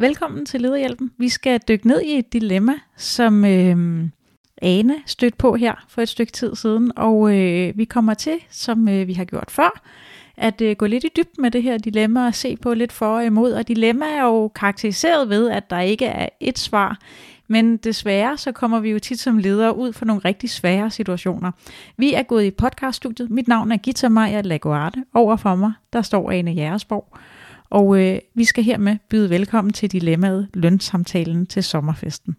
[0.00, 1.10] Velkommen til Lederhjælpen.
[1.16, 4.04] Vi skal dykke ned i et dilemma, som øh,
[4.62, 8.88] Ane stødte på her for et stykke tid siden, og øh, vi kommer til, som
[8.88, 9.82] øh, vi har gjort før,
[10.36, 13.06] at øh, gå lidt i dybden med det her dilemma og se på lidt for
[13.06, 13.52] og imod.
[13.52, 16.98] Og dilemma er jo karakteriseret ved, at der ikke er et svar,
[17.48, 21.50] men desværre så kommer vi jo tit som ledere ud for nogle rigtig svære situationer.
[21.96, 23.30] Vi er gået i podcaststudiet.
[23.30, 25.04] Mit navn er Gita Maja Laguarte.
[25.14, 27.18] Over for mig, der står Ane Jægersborg.
[27.70, 32.36] Og øh, vi skal hermed byde velkommen til dilemmaet lønsamtalen til sommerfesten.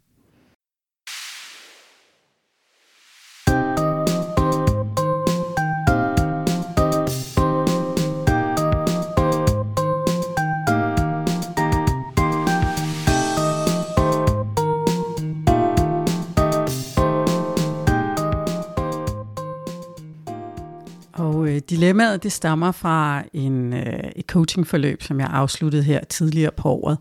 [21.20, 26.52] Og øh, dilemmaet det stammer fra en, øh, et coachingforløb, som jeg afsluttede her tidligere
[26.58, 26.98] på året,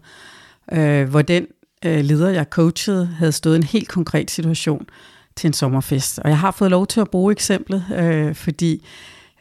[0.72, 1.46] øh, hvor den
[1.84, 4.86] øh, leder, jeg coachede, havde stået en helt konkret situation
[5.36, 6.18] til en sommerfest.
[6.18, 8.86] Og jeg har fået lov til at bruge eksemplet, øh, fordi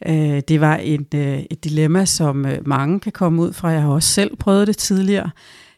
[0.08, 3.68] øh, det var et, øh, et dilemma, som øh, mange kan komme ud fra.
[3.68, 5.30] Jeg har også selv prøvet det tidligere.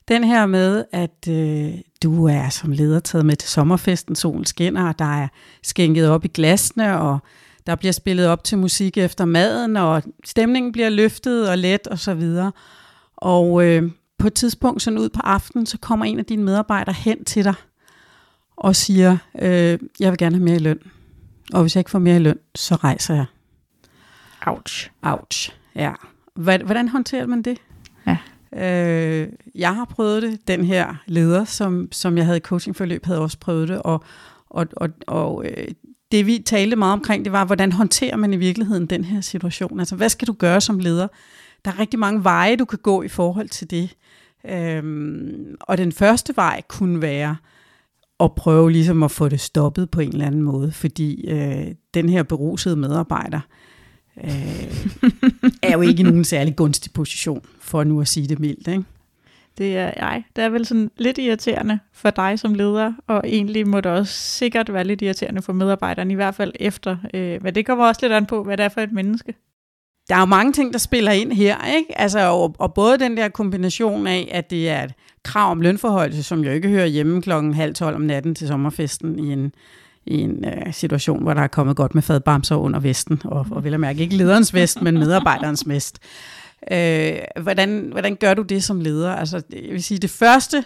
[0.08, 1.72] Den her med, at øh,
[2.04, 5.28] du er som leder taget med til sommerfesten, solen skinner, og der er
[5.64, 7.20] skænket op i glasene, og
[7.70, 12.00] der bliver spillet op til musik efter maden, og stemningen bliver løftet og let og
[12.00, 12.52] så videre.
[13.18, 16.96] Og øh, på et tidspunkt sådan ud på aftenen, så kommer en af dine medarbejdere
[16.96, 17.54] hen til dig
[18.58, 20.80] og siger, øh, jeg vil gerne have mere i løn.
[21.54, 23.26] Og hvis jeg ikke får mere i løn, så rejser jeg.
[24.48, 24.90] Ouch.
[25.02, 25.94] Ouch, ja.
[26.36, 27.58] Hvordan håndterer man det?
[28.08, 28.18] Ja.
[28.54, 30.48] Øh, jeg har prøvet det.
[30.48, 33.82] Den her leder, som, som jeg havde i coachingforløb, havde også prøvet det.
[33.82, 34.04] Og,
[34.50, 35.68] og, og, og øh,
[36.12, 39.80] det vi talte meget omkring, det var, hvordan håndterer man i virkeligheden den her situation?
[39.80, 41.08] Altså, hvad skal du gøre som leder?
[41.66, 43.96] Der er rigtig mange veje, du kan gå i forhold til det.
[44.46, 47.36] Øhm, og den første vej kunne være
[48.20, 52.10] at prøve ligesom at få det stoppet på en eller anden måde, fordi øh, den
[52.10, 53.40] her berusede medarbejder
[54.24, 54.86] øh,
[55.64, 58.68] er jo ikke i nogen særlig gunstig position, for nu at sige det mildt.
[58.68, 58.84] Ikke?
[59.60, 63.68] Det er, ej, det er vel sådan lidt irriterende for dig som leder, og egentlig
[63.68, 66.98] må det også sikkert være lidt irriterende for medarbejderne, i hvert fald efter.
[67.14, 69.34] Øh, men det kommer også lidt an på, hvad det er for et menneske.
[70.10, 72.00] Der er jo mange ting, der spiller ind her, ikke?
[72.00, 74.94] Altså, og, og både den der kombination af, at det er et
[75.24, 79.20] krav om lønforhold, som jo ikke hører hjemme klokken halv tolv om natten til sommerfesten
[79.20, 79.54] i en,
[80.06, 83.64] i en øh, situation, hvor der er kommet godt med fadbamser under vesten, og, og
[83.64, 86.00] vel at mærke ikke lederens vest, men medarbejderens vest.
[86.72, 89.16] Øh, hvordan, hvordan gør du det som leder?
[89.16, 90.64] Altså, jeg vil sige, det første,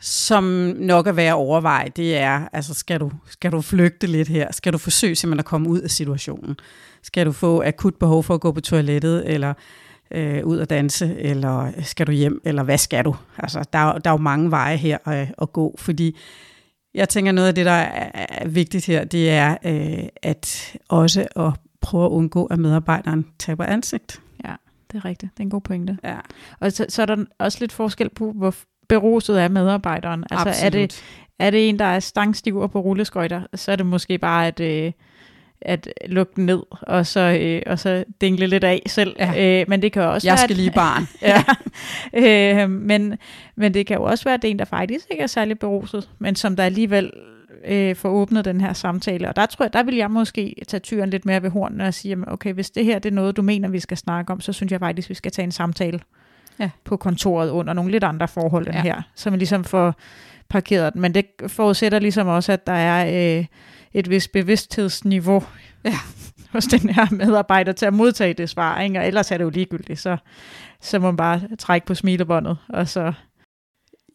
[0.00, 0.44] som
[0.78, 4.52] nok er værd at overveje, det er, altså skal du, skal du flygte lidt her?
[4.52, 6.56] Skal du forsøge simpelthen at komme ud af situationen?
[7.02, 9.54] Skal du få akut behov for at gå på toilettet, eller
[10.10, 13.16] øh, ud at danse, eller skal du hjem, eller hvad skal du?
[13.38, 16.16] Altså, der, der er jo mange veje her at, at gå, fordi
[16.94, 21.52] jeg tænker, noget af det, der er vigtigt her, det er øh, at også at
[21.80, 24.20] prøve at undgå, at medarbejderen taber ansigt
[24.92, 25.32] det er rigtigt.
[25.32, 25.98] Det er en god pointe.
[26.04, 26.16] Ja.
[26.60, 28.54] Og så, så er der også lidt forskel på, hvor
[28.88, 30.24] beruset er medarbejderen.
[30.30, 30.74] Altså Absolut.
[30.74, 31.04] er det,
[31.38, 34.92] er det en, der er stangstiv på rulleskøjter, så er det måske bare at, øh,
[35.60, 39.16] at lukke den ned, og så, øh, og så dingle lidt af selv.
[39.18, 39.60] Ja.
[39.60, 41.08] Øh, men det kan også Jeg være, skal lige barn.
[41.32, 41.44] ja.
[42.62, 43.18] øh, men,
[43.56, 45.58] men det kan jo også være, at det er en, der faktisk ikke er særlig
[45.58, 47.12] beruset, men som der alligevel
[47.66, 49.28] øh, få åbnet den her samtale.
[49.28, 51.94] Og der tror jeg, der vil jeg måske tage tyren lidt mere ved hornene og
[51.94, 54.52] sige, okay, hvis det her det er noget, du mener, vi skal snakke om, så
[54.52, 56.00] synes jeg faktisk, vi skal tage en samtale
[56.58, 56.70] ja.
[56.84, 58.82] på kontoret under nogle lidt andre forhold end ja.
[58.82, 59.94] her, så man ligesom får
[60.48, 61.02] parkeret den.
[61.02, 63.44] Men det forudsætter ligesom også, at der er øh,
[63.92, 65.42] et vis bevidsthedsniveau
[65.84, 65.94] ja.
[66.52, 68.98] hos den her medarbejder til at modtage det svar, ikke?
[68.98, 70.16] og ellers er det jo ligegyldigt, så,
[70.80, 73.12] så må man bare trække på smilebåndet, og så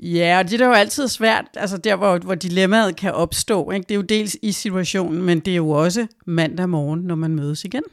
[0.01, 3.71] Ja, og det er jo altid svært, altså der, hvor, hvor dilemmaet kan opstå.
[3.71, 3.83] Ikke?
[3.83, 7.35] Det er jo dels i situationen, men det er jo også mandag morgen, når man
[7.35, 7.83] mødes igen.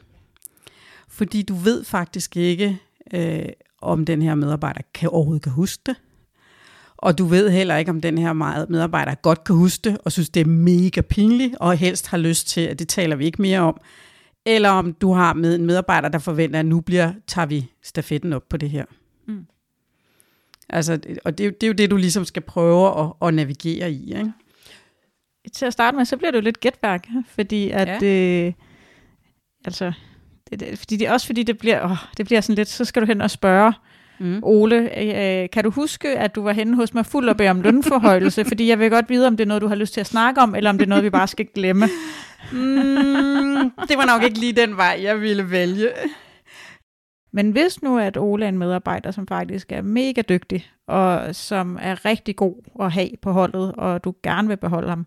[1.07, 2.77] Fordi du ved faktisk ikke,
[3.13, 3.45] øh,
[3.81, 5.95] om den her medarbejder kan overhovedet kan huske det.
[6.97, 8.33] Og du ved heller ikke, om den her
[8.69, 12.47] medarbejder godt kan huske det, og synes, det er mega pinligt, og helst har lyst
[12.47, 13.81] til, at det taler vi ikke mere om.
[14.45, 18.33] Eller om du har med en medarbejder, der forventer, at nu bliver, tager vi stafetten
[18.33, 18.85] op på det her.
[20.69, 24.07] Altså, og det, det er jo det, du ligesom skal prøve at, at navigere i.
[24.07, 24.31] Ikke?
[25.53, 28.01] Til at starte med, så bliver det jo lidt gætværk, fordi at...
[28.01, 28.45] Ja.
[28.45, 28.53] Øh,
[29.65, 29.91] altså,
[30.49, 33.01] det, det, fordi det, også fordi det bliver, åh, det bliver sådan lidt, så skal
[33.01, 33.73] du hen og spørge,
[34.21, 34.39] Mm.
[34.43, 37.61] Ole, øh, kan du huske, at du var henne hos mig fuld og bede om
[37.61, 38.45] lønforhøjelse?
[38.49, 40.41] fordi jeg vil godt vide, om det er noget, du har lyst til at snakke
[40.41, 41.85] om, eller om det er noget, vi bare skal glemme.
[42.51, 45.89] mm, det var nok ikke lige den vej, jeg ville vælge.
[47.31, 51.77] Men hvis nu at Ole er en medarbejder, som faktisk er mega dygtig, og som
[51.81, 55.05] er rigtig god at have på holdet, og du gerne vil beholde ham,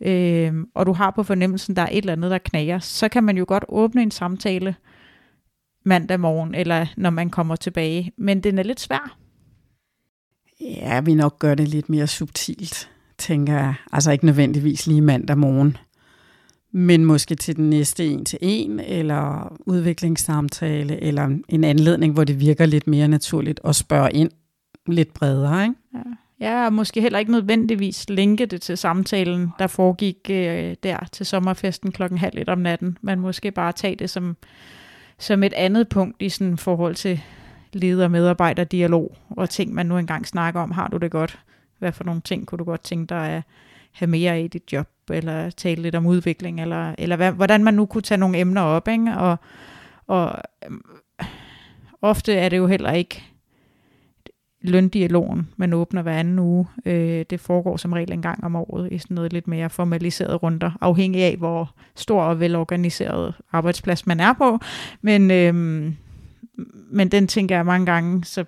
[0.00, 3.24] øh, og du har på fornemmelsen, der er et eller andet, der knager, så kan
[3.24, 4.74] man jo godt åbne en samtale
[5.84, 8.12] mandag morgen, eller når man kommer tilbage.
[8.18, 9.16] Men den er lidt svær.
[10.60, 13.74] Ja, vi nok gør det lidt mere subtilt, tænker jeg.
[13.92, 15.76] Altså ikke nødvendigvis lige mandag morgen,
[16.72, 22.40] men måske til den næste en til en, eller udviklingssamtale, eller en anledning, hvor det
[22.40, 24.30] virker lidt mere naturligt at spørge ind
[24.86, 25.74] lidt bredere, ikke?
[25.94, 26.00] Ja.
[26.40, 31.26] Ja, og måske heller ikke nødvendigvis linke det til samtalen, der foregik øh, der til
[31.26, 34.36] sommerfesten klokken halv et om natten, men måske bare tage det som,
[35.18, 37.20] som et andet punkt i sådan forhold til
[37.72, 40.70] leder-medarbejder-dialog og ting, man nu engang snakker om.
[40.70, 41.38] Har du det godt?
[41.78, 43.42] Hvad for nogle ting kunne du godt tænke dig at
[43.96, 47.64] have mere af i dit job, eller tale lidt om udvikling, eller, eller hvad, hvordan
[47.64, 48.88] man nu kunne tage nogle emner op.
[48.88, 49.16] Ikke?
[49.16, 49.36] Og,
[50.06, 50.82] og øhm,
[52.02, 53.22] ofte er det jo heller ikke
[54.60, 56.66] løndialogen, man åbner hver anden uge.
[56.86, 60.42] Øh, det foregår som regel en gang om året i sådan noget lidt mere formaliseret
[60.42, 64.58] runder, afhængig af, hvor stor og velorganiseret arbejdsplads man er på.
[65.02, 65.54] Men, øh,
[66.90, 68.44] men den tænker jeg mange gange, så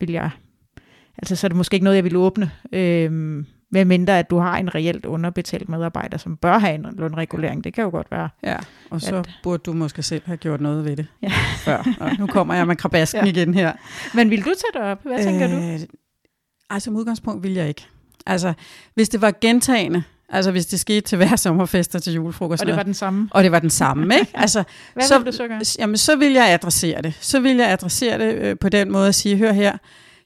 [0.00, 0.30] vil jeg,
[1.18, 2.50] altså så er det måske ikke noget, jeg vil åbne.
[2.72, 7.64] Øh, med mindre at du har en reelt underbetalt medarbejder, som bør have en lønregulering.
[7.64, 8.28] Det kan jo godt være.
[8.42, 8.56] Ja,
[8.90, 11.32] og så at, burde du måske selv have gjort noget ved det ja.
[11.56, 11.96] før.
[12.00, 13.30] Og nu kommer jeg med krabasken ja.
[13.30, 13.72] igen her.
[14.14, 15.02] Men vil du tage det op?
[15.02, 15.86] Hvad øh, tænker du?
[16.70, 17.86] Altså, som udgangspunkt vil jeg ikke.
[18.26, 18.52] Altså,
[18.94, 22.62] hvis det var gentagende, Altså hvis det skete til hver sommerfest og til julefrokost.
[22.62, 23.28] Og det var den samme.
[23.30, 24.32] Og det var den samme, ikke?
[24.44, 25.60] Altså, Hvad så, vil du så gøre?
[25.78, 27.14] Jamen, så vil jeg adressere det.
[27.20, 29.78] Så vil jeg adressere det øh, på den måde at sige, hør her,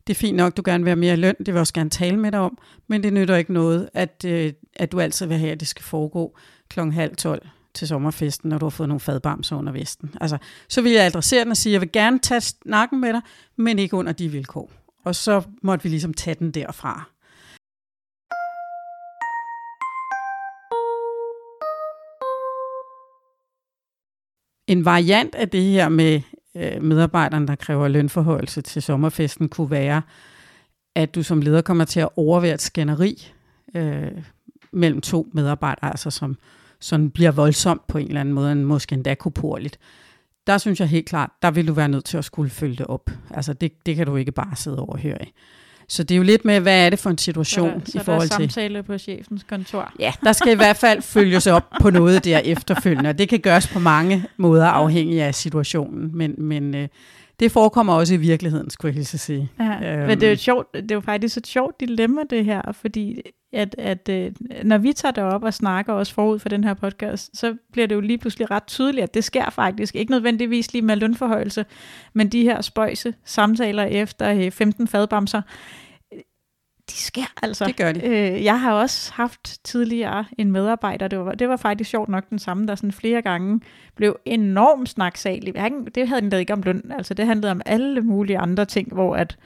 [0.09, 1.91] det er fint nok, du gerne vil have mere løn, det vil jeg også gerne
[1.91, 5.39] tale med dig om, men det nytter ikke noget, at, øh, at du altid vil
[5.39, 6.39] have, at det skal foregå
[6.69, 7.43] klokken halv tolv
[7.75, 10.15] til sommerfesten, når du har fået nogle fadbamser under vesten.
[10.21, 10.39] Altså,
[10.69, 13.21] så vil jeg adressere den og sige, jeg vil gerne tage snakken med dig,
[13.57, 14.71] men ikke under de vilkår.
[15.05, 17.11] Og så måtte vi ligesom tage den derfra.
[24.67, 26.21] En variant af det her med
[26.59, 30.03] øh, medarbejderne, der kræver lønforholdelse til sommerfesten, kunne være,
[30.95, 33.33] at du som leder kommer til at overvære et skænderi
[33.75, 34.11] øh,
[34.73, 36.37] mellem to medarbejdere, altså som
[36.81, 39.79] sådan bliver voldsomt på en eller anden måde, måske endda koporligt.
[40.47, 42.87] Der synes jeg helt klart, der vil du være nødt til at skulle følge det
[42.87, 43.11] op.
[43.31, 45.33] Altså det, det kan du ikke bare sidde over og høre i.
[45.89, 48.05] Så det er jo lidt med, hvad er det for en situation så der, i
[48.05, 48.33] forhold til...
[48.33, 49.93] Så der er samtale på chefens kontor.
[49.99, 53.39] Ja, der skal i hvert fald følges op på noget der efterfølgende, og det kan
[53.39, 56.89] gøres på mange måder afhængig af situationen, men, men øh,
[57.41, 59.49] det forekommer også i virkeligheden, skulle jeg så sige.
[59.61, 60.07] Ja, øhm.
[60.07, 63.21] Men det er, jo sjovt, det er jo faktisk et sjovt dilemma, det her, fordi
[63.53, 64.33] at, at øh,
[64.65, 67.87] når vi tager det op og snakker også forud for den her podcast, så bliver
[67.87, 69.97] det jo lige pludselig ret tydeligt, at det sker faktisk.
[69.97, 71.65] Ikke nødvendigvis lige med lønforhøjelse,
[72.13, 75.43] men de her spøjse samtaler efter øh, 15 fadbamser,
[76.91, 77.65] de sker altså.
[77.65, 78.07] Det gør de.
[78.07, 82.31] Øh, jeg har også haft tidligere en medarbejder, det var, det var faktisk sjovt nok
[82.31, 83.61] den samme, der sådan flere gange
[83.95, 85.55] blev enormt snaksalig.
[85.95, 89.17] Det havde den ikke om løn, altså det handlede om alle mulige andre ting, hvor
[89.17, 89.37] at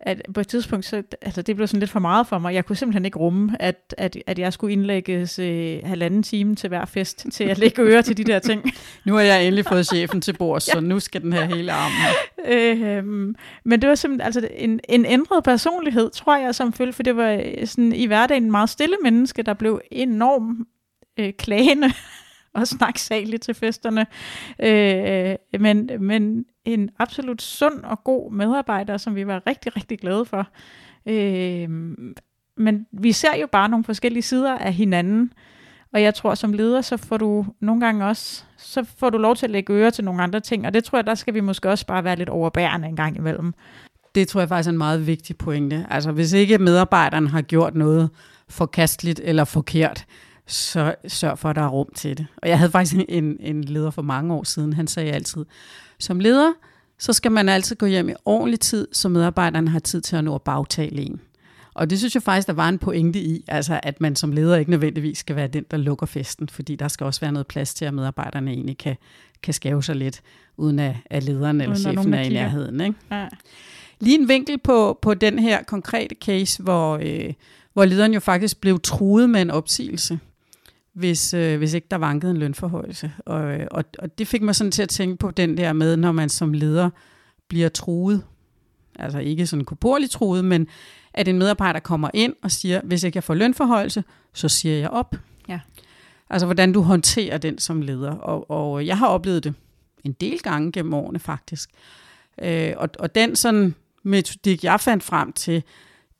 [0.00, 2.54] at på et tidspunkt, så, altså det blev sådan lidt for meget for mig.
[2.54, 6.68] Jeg kunne simpelthen ikke rumme, at, at, at jeg skulle indlægges øh, halvanden time til
[6.68, 8.62] hver fest, til at lægge øre til de der ting.
[9.06, 10.72] nu har jeg endelig fået chefen til bord, ja.
[10.72, 11.92] så nu skal den her hele arm.
[12.46, 13.04] Øh,
[13.64, 17.16] men det var simpelthen altså en, en ændret personlighed, tror jeg, som følge, for det
[17.16, 20.68] var øh, sådan i hverdagen en meget stille menneske, der blev enormt
[21.18, 21.92] øh, klagende
[22.54, 24.06] og snaksalig til festerne.
[24.60, 30.24] Øh, men, men en absolut sund og god medarbejder, som vi var rigtig, rigtig glade
[30.24, 30.48] for.
[31.06, 31.70] Øh,
[32.56, 35.32] men vi ser jo bare nogle forskellige sider af hinanden,
[35.92, 39.36] og jeg tror, som leder, så får du nogle gange også, så får du lov
[39.36, 41.40] til at lægge øre til nogle andre ting, og det tror jeg, der skal vi
[41.40, 43.54] måske også bare være lidt overbærende en gang imellem.
[44.14, 45.86] Det tror jeg faktisk er en meget vigtig pointe.
[45.90, 48.10] Altså, hvis ikke medarbejderen har gjort noget
[48.48, 50.04] forkasteligt eller forkert,
[50.46, 52.26] så sørg for, at der er rum til det.
[52.36, 55.44] Og jeg havde faktisk en, en leder for mange år siden, han sagde altid,
[55.98, 56.52] som leder,
[56.98, 60.24] så skal man altid gå hjem i ordentlig tid, så medarbejderne har tid til at
[60.24, 61.20] nå at bagtale en.
[61.74, 64.56] Og det synes jeg faktisk, der var en pointe i, altså at man som leder
[64.56, 67.74] ikke nødvendigvis skal være den, der lukker festen, fordi der skal også være noget plads
[67.74, 68.96] til, at medarbejderne egentlig kan,
[69.42, 70.20] kan skæve sig lidt,
[70.56, 72.80] uden at, at lederen eller chefen nogen, er i nærheden.
[72.80, 72.94] Ikke?
[73.10, 73.28] Ja.
[74.00, 77.32] Lige en vinkel på, på den her konkrete case, hvor, øh,
[77.72, 80.18] hvor lederen jo faktisk blev truet med en opsigelse
[80.96, 83.12] hvis, øh, hvis ikke der vankede en lønforhøjelse.
[83.26, 86.12] Og, og, og det fik mig sådan til at tænke på den der med, når
[86.12, 86.90] man som leder
[87.48, 88.22] bliver truet,
[88.98, 90.66] altså ikke sådan korporligt truet, men
[91.14, 94.90] at en medarbejder kommer ind og siger, hvis ikke jeg får lønforhøjelse, så siger jeg
[94.90, 95.16] op.
[95.48, 95.60] Ja.
[96.30, 98.12] Altså hvordan du håndterer den som leder.
[98.12, 99.54] Og, og jeg har oplevet det
[100.04, 101.70] en del gange gennem årene faktisk.
[102.42, 105.62] Øh, og, og den sådan metodik, jeg fandt frem til,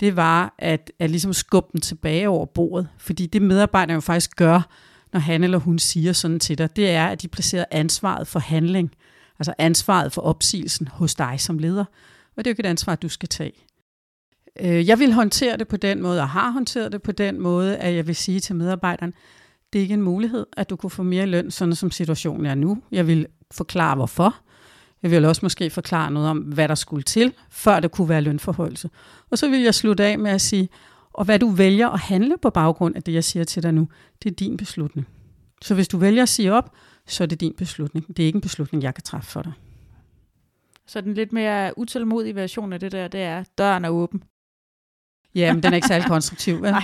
[0.01, 2.89] det var at, at ligesom skubbe den tilbage over bordet.
[2.99, 4.69] Fordi det medarbejderne jo faktisk gør,
[5.13, 8.39] når han eller hun siger sådan til dig, det er, at de placerer ansvaret for
[8.39, 8.91] handling,
[9.39, 11.85] altså ansvaret for opsigelsen hos dig som leder.
[12.37, 13.53] Og det er jo ikke et ansvar, du skal tage.
[14.61, 17.77] Øh, jeg vil håndtere det på den måde, og har håndteret det på den måde,
[17.77, 19.15] at jeg vil sige til medarbejderen,
[19.73, 22.55] det er ikke en mulighed, at du kunne få mere løn, sådan som situationen er
[22.55, 22.83] nu.
[22.93, 24.37] Jeg vil forklare, hvorfor.
[25.07, 28.21] Jeg vil også måske forklare noget om, hvad der skulle til, før det kunne være
[28.21, 28.91] lønforholdelse.
[29.31, 30.69] Og så vil jeg slutte af med at sige,
[31.13, 33.89] og hvad du vælger at handle på baggrund af det, jeg siger til dig nu,
[34.23, 35.09] det er din beslutning.
[35.63, 36.73] Så hvis du vælger at sige op,
[37.07, 38.09] så er det din beslutning.
[38.09, 39.53] Det er ikke en beslutning, jeg kan træffe for dig.
[40.87, 44.23] Så den lidt mere utålmodige version af det der, det er, døren er åben.
[45.35, 46.71] Ja, men den er ikke særlig konstruktiv, vel?
[46.81, 46.83] Nej.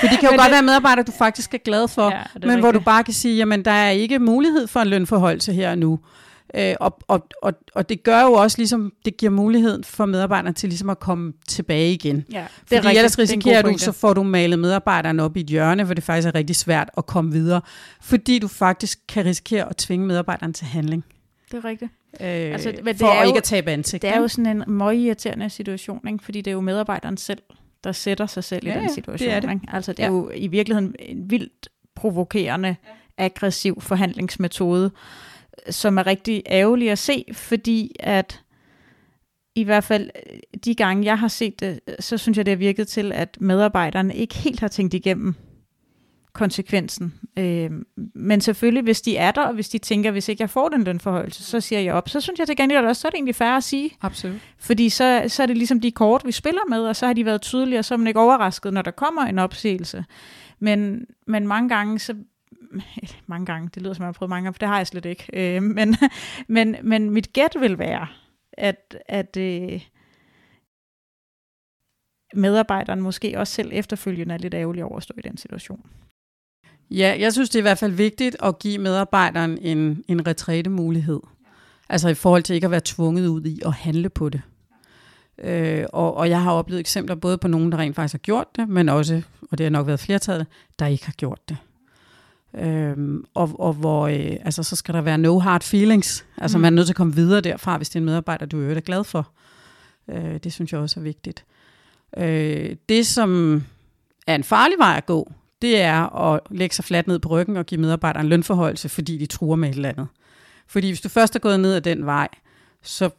[0.00, 0.52] For det kan jo men godt det...
[0.52, 2.60] være medarbejdere, du faktisk er glad for, ja, men rigtigt.
[2.60, 5.78] hvor du bare kan sige, jamen der er ikke mulighed for en lønforholdelse her og
[5.78, 6.00] nu.
[6.54, 10.54] Øh, og, og, og, og det gør jo også ligesom, det giver mulighed for medarbejderne
[10.54, 12.24] til ligesom at komme tilbage igen.
[12.32, 12.98] Ja, det Fordi er rigtigt.
[12.98, 16.28] ellers risikerer du, så får du malet medarbejderne op i et hjørne, hvor det faktisk
[16.28, 17.60] er rigtig svært at komme videre.
[18.00, 21.04] Fordi du faktisk kan risikere at tvinge medarbejderne til handling.
[21.50, 21.90] Det er rigtigt.
[22.20, 24.02] Øh, altså, men det for er ikke jo, at tabe ansigt.
[24.02, 26.24] Det er jo sådan en meget irriterende situation, ikke?
[26.24, 27.42] fordi det er jo medarbejderen selv,
[27.84, 29.28] der sætter sig selv ja, i den situation.
[29.28, 29.50] Det er det.
[29.50, 29.66] Ikke?
[29.72, 30.12] Altså det er ja.
[30.12, 33.24] jo i virkeligheden en vildt provokerende, ja.
[33.24, 34.90] aggressiv forhandlingsmetode,
[35.70, 38.40] som er rigtig ærgerlig at se, fordi at
[39.54, 40.10] i hvert fald
[40.64, 44.14] de gange, jeg har set det, så synes jeg, det har virket til, at medarbejderne
[44.14, 45.34] ikke helt har tænkt igennem
[46.32, 47.14] konsekvensen.
[47.38, 47.70] Øh,
[48.14, 50.84] men selvfølgelig, hvis de er der, og hvis de tænker, hvis ikke jeg får den
[50.84, 52.08] lønforhøjelse, så siger jeg op.
[52.08, 53.90] Så synes jeg til gengæld også, så er det egentlig færre at sige.
[54.02, 54.40] Absolut.
[54.58, 57.24] Fordi så, så er det ligesom de kort, vi spiller med, og så har de
[57.24, 60.04] været tydelige, og så er man ikke overrasket, når der kommer en opsigelse.
[60.58, 62.14] Men, men mange gange, så
[63.26, 65.04] mange gange, det lyder som, jeg har prøvet mange gange, for det har jeg slet
[65.04, 65.26] ikke.
[65.32, 65.96] Øh, men,
[66.48, 68.06] men, men mit gæt vil være,
[68.52, 69.82] at, at øh,
[72.34, 75.86] medarbejderen måske også selv efterfølgende er lidt ærgerlig over at stå i den situation.
[76.90, 81.20] Ja, jeg synes, det er i hvert fald vigtigt at give medarbejderen en, en retrætemulighed.
[81.88, 84.42] Altså i forhold til ikke at være tvunget ud i at handle på det.
[85.38, 88.56] Øh, og, og jeg har oplevet eksempler både på nogen, der rent faktisk har gjort
[88.56, 90.46] det, men også, og det har nok været flertallet,
[90.78, 91.56] der ikke har gjort det.
[92.54, 96.26] Øhm, og, og hvor, øh, altså, så skal der være no hard feelings.
[96.36, 96.62] Altså mm.
[96.62, 98.80] man er nødt til at komme videre derfra, hvis det er en medarbejder, du er
[98.80, 99.30] glad for.
[100.08, 101.44] Øh, det synes jeg også er vigtigt.
[102.16, 103.62] Øh, det, som
[104.26, 107.56] er en farlig vej at gå, det er at lægge sig fladt ned på ryggen
[107.56, 110.06] og give medarbejderen lønforholdelse, fordi de truer med et eller andet.
[110.66, 112.28] Fordi hvis du først er gået ned ad den vej,
[112.82, 113.10] så,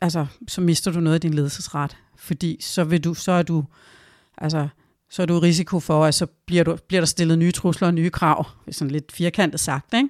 [0.00, 1.96] altså, så mister du noget af din ledelsesret.
[2.16, 3.64] Fordi så, vil du, så er du,
[4.38, 4.68] altså,
[5.16, 7.94] så er du risiko for, at så bliver, du, bliver der stillet nye trusler og
[7.94, 10.08] nye krav, sådan lidt firkantet sagt, ikke?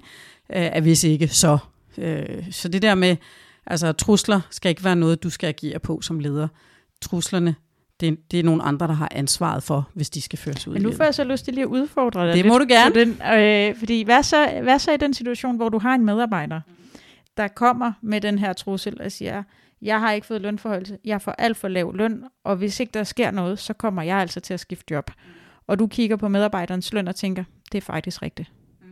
[0.49, 1.59] at hvis ikke, så.
[1.99, 3.17] Øh, så det der med,
[3.67, 6.49] altså trusler skal ikke være noget, du skal agere på som leder.
[7.03, 7.55] Truslerne,
[8.01, 10.83] det, det er nogle andre, der har ansvaret for, hvis de skal føres ud Men
[10.83, 12.95] nu får jeg så lyst til lige at udfordre dig Det må du gerne.
[12.95, 13.09] Den,
[13.39, 16.61] øh, fordi hvad så, hvad så i den situation, hvor du har en medarbejder,
[17.37, 19.43] der kommer med den her trussel og siger,
[19.83, 23.05] jeg har ikke fået lønforholdelse, jeg får alt for lav løn, og hvis ikke der
[23.05, 25.11] sker noget, så kommer jeg altså til at skifte job.
[25.67, 28.53] Og du kigger på medarbejderens løn og tænker, det er faktisk rigtigt.
[28.81, 28.87] Mm.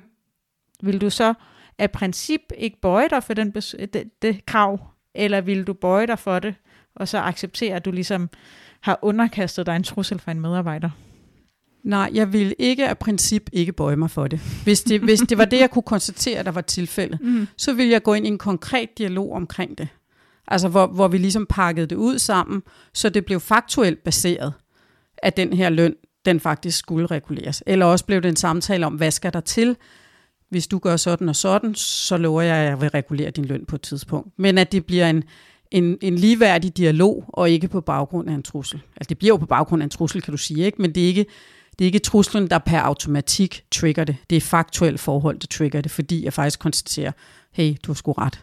[0.83, 1.35] Vil du så
[1.79, 4.81] af princip ikke bøje dig for den det, det krav,
[5.15, 6.55] eller vil du bøje dig for det,
[6.97, 8.31] og så acceptere, at du ligesom
[8.81, 10.91] har underkastet dig en trussel fra en medarbejder?
[11.83, 14.41] Nej, jeg vil ikke af princip ikke bøje mig for det.
[14.65, 17.47] Hvis det, hvis det var det, jeg kunne konstatere, der var tilfældet, mm.
[17.57, 19.89] så ville jeg gå ind i en konkret dialog omkring det.
[20.49, 24.53] Altså hvor, hvor vi ligesom pakkede det ud sammen, så det blev faktuelt baseret,
[25.19, 27.63] at den her løn, den faktisk skulle reguleres.
[27.67, 29.77] Eller også blev det en samtale om, hvad skal der til?
[30.49, 33.65] Hvis du gør sådan og sådan, så lover jeg, at jeg vil regulere din løn
[33.67, 34.29] på et tidspunkt.
[34.39, 35.25] Men at det bliver en,
[35.71, 38.81] en, en ligeværdig dialog, og ikke på baggrund af en trussel.
[38.97, 40.83] Altså det bliver jo på baggrund af en trussel, kan du sige, ikke?
[40.83, 41.27] men det er ikke,
[41.79, 44.17] det er ikke truslen, der per automatik trigger det.
[44.31, 47.13] Det er faktuelle forhold, der trigger det, fordi jeg faktisk konstaterer,
[47.53, 48.41] hey, du har sgu ret.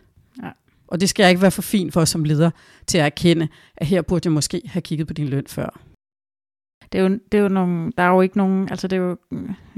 [0.91, 2.51] Og det skal jeg ikke være for fin for som leder
[2.87, 5.81] til at erkende, at her burde jeg måske have kigget på din løn før.
[6.91, 9.01] Det er jo, det er jo nogle, der er jo ikke nogen, altså det er
[9.01, 9.17] jo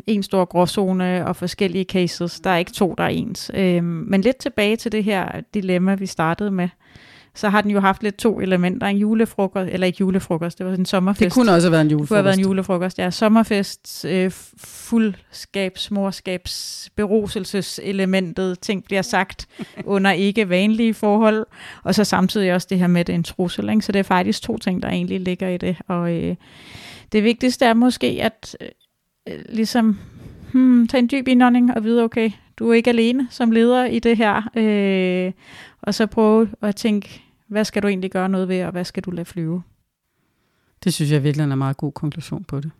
[0.07, 2.39] en stor gråzone og forskellige cases.
[2.39, 3.51] Der er ikke to, der er ens.
[3.53, 6.69] Øhm, men lidt tilbage til det her dilemma, vi startede med
[7.35, 8.87] så har den jo haft lidt to elementer.
[8.87, 11.23] En julefrokost, eller ikke julefrokost, det var en sommerfest.
[11.23, 12.09] Det kunne også have været en julefrokost.
[12.09, 13.11] Det kunne have været en julefrokost, ja.
[13.11, 19.47] Sommerfest, øh, fuldskabs, morskabs, beruselseselementet, ting bliver sagt
[19.85, 21.45] under ikke vanlige forhold,
[21.83, 23.69] og så samtidig også det her med det en trussel.
[23.69, 23.81] Ikke?
[23.81, 25.77] Så det er faktisk to ting, der egentlig ligger i det.
[25.87, 26.35] Og øh,
[27.11, 29.99] det vigtigste er måske, at øh, ligesom
[30.53, 33.99] hmm, tage en dyb indånding og vide, okay, du er ikke alene som leder i
[33.99, 34.49] det her.
[34.55, 35.31] Øh,
[35.81, 39.03] og så prøve at tænke, hvad skal du egentlig gøre noget ved, og hvad skal
[39.03, 39.63] du lade flyve?
[40.83, 42.71] Det synes jeg virkelig er en meget god konklusion på det.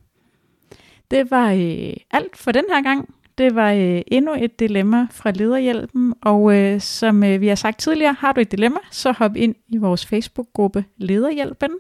[1.12, 3.14] Det var øh, alt for den her gang.
[3.38, 7.80] Det var øh, endnu et dilemma fra Lederhjælpen, og øh, som øh, vi har sagt
[7.80, 11.72] tidligere, har du et dilemma, så hop ind i vores Facebook-gruppe Lederhjælpen,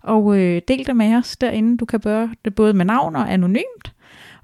[0.00, 1.76] og øh, del det med os derinde.
[1.76, 3.93] Du kan gøre det både med navn og anonymt.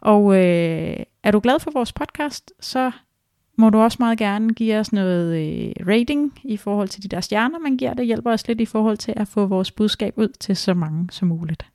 [0.00, 2.90] Og øh, er du glad for vores podcast, så
[3.57, 7.21] må du også meget gerne give os noget øh, rating i forhold til de der
[7.21, 7.95] stjerner, man giver.
[7.95, 11.09] Det hjælper os lidt i forhold til at få vores budskab ud til så mange
[11.11, 11.69] som muligt.